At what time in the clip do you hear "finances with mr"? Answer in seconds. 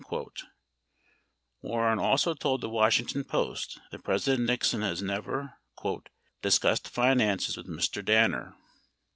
6.89-8.03